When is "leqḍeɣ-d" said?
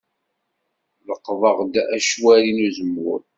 1.07-1.73